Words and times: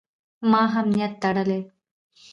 ما 0.51 0.61
هم 0.73 0.85
نیت 0.95 1.13
تړلی. 1.21 1.61